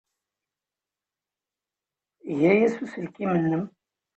[2.29, 3.63] Eg aya s uselkim-nnem.